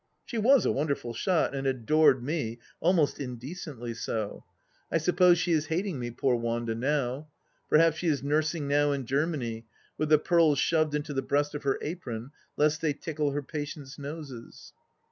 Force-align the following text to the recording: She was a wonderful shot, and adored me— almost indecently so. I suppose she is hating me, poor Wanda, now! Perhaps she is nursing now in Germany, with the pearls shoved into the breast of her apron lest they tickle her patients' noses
She 0.25 0.39
was 0.39 0.65
a 0.65 0.71
wonderful 0.71 1.13
shot, 1.13 1.53
and 1.53 1.67
adored 1.67 2.23
me— 2.23 2.57
almost 2.81 3.19
indecently 3.19 3.93
so. 3.93 4.43
I 4.91 4.97
suppose 4.97 5.37
she 5.37 5.51
is 5.51 5.67
hating 5.67 5.99
me, 5.99 6.09
poor 6.09 6.35
Wanda, 6.35 6.73
now! 6.73 7.27
Perhaps 7.69 7.97
she 7.97 8.07
is 8.07 8.23
nursing 8.23 8.67
now 8.67 8.93
in 8.93 9.05
Germany, 9.05 9.67
with 9.99 10.09
the 10.09 10.17
pearls 10.17 10.57
shoved 10.57 10.95
into 10.95 11.13
the 11.13 11.21
breast 11.21 11.53
of 11.53 11.61
her 11.61 11.77
apron 11.83 12.31
lest 12.57 12.81
they 12.81 12.93
tickle 12.93 13.29
her 13.33 13.43
patients' 13.43 13.99
noses 13.99 14.73